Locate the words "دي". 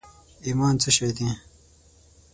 1.17-1.27